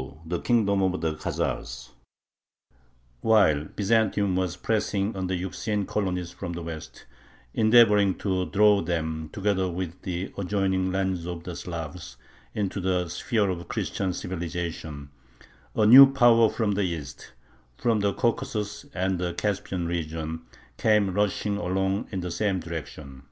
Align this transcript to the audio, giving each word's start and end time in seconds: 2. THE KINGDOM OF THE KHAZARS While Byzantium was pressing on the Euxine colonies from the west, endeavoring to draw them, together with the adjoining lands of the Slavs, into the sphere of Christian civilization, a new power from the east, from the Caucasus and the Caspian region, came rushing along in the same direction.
2. 0.00 0.20
THE 0.24 0.40
KINGDOM 0.40 0.80
OF 0.82 1.00
THE 1.02 1.14
KHAZARS 1.16 1.90
While 3.20 3.66
Byzantium 3.66 4.34
was 4.34 4.56
pressing 4.56 5.14
on 5.14 5.26
the 5.26 5.36
Euxine 5.36 5.84
colonies 5.84 6.30
from 6.30 6.54
the 6.54 6.62
west, 6.62 7.04
endeavoring 7.52 8.14
to 8.16 8.46
draw 8.46 8.80
them, 8.80 9.28
together 9.30 9.68
with 9.68 10.00
the 10.00 10.32
adjoining 10.38 10.90
lands 10.90 11.26
of 11.26 11.44
the 11.44 11.54
Slavs, 11.54 12.16
into 12.54 12.80
the 12.80 13.10
sphere 13.10 13.50
of 13.50 13.68
Christian 13.68 14.14
civilization, 14.14 15.10
a 15.76 15.84
new 15.84 16.10
power 16.10 16.48
from 16.48 16.72
the 16.72 16.82
east, 16.84 17.34
from 17.76 18.00
the 18.00 18.14
Caucasus 18.14 18.86
and 18.94 19.18
the 19.18 19.34
Caspian 19.34 19.86
region, 19.86 20.46
came 20.78 21.10
rushing 21.12 21.58
along 21.58 22.08
in 22.10 22.20
the 22.20 22.30
same 22.30 22.58
direction. 22.58 23.24